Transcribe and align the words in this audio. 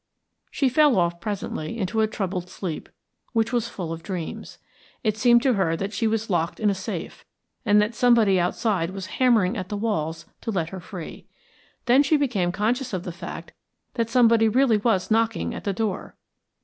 She 0.49 0.67
fell 0.67 0.97
off 0.97 1.21
presently 1.21 1.77
into 1.77 2.01
a 2.01 2.07
troubled 2.07 2.49
sleep, 2.49 2.89
which 3.33 3.53
was 3.53 3.69
full 3.69 3.93
of 3.93 4.01
dreams. 4.01 4.57
It 5.03 5.15
seemed 5.15 5.43
to 5.43 5.53
her 5.53 5.77
that 5.77 5.93
she 5.93 6.07
was 6.07 6.27
locked 6.27 6.59
in 6.59 6.71
a 6.71 6.73
safe, 6.73 7.23
and 7.67 7.79
that 7.83 7.93
somebody 7.93 8.39
outside 8.39 8.89
was 8.89 9.05
hammering 9.21 9.55
at 9.55 9.69
the 9.69 9.77
walls 9.77 10.25
to 10.41 10.49
let 10.49 10.69
her 10.69 10.79
free. 10.79 11.27
Then 11.85 12.01
she 12.01 12.17
became 12.17 12.51
conscious 12.51 12.93
of 12.93 13.03
the 13.03 13.11
fact 13.11 13.53
that 13.93 14.09
somebody 14.09 14.49
really 14.49 14.77
was 14.77 15.11
knocking 15.11 15.53
at 15.53 15.65
the 15.65 15.71
door. 15.73 16.15